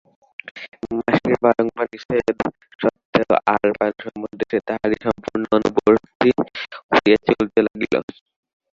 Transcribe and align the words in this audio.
মাসির 0.97 1.35
বারংবার 1.43 1.87
নিষেধসত্ত্বেও 1.93 3.31
আহার-পান 3.45 3.91
সম্বন্ধে 4.03 4.45
সে 4.51 4.57
তাঁহারই 4.67 4.97
সম্পূর্ণ 5.05 5.43
অনুবর্তী 5.57 6.29
হইয়া 6.89 7.17
চলিতে 7.27 7.59
লাগিল। 7.67 7.93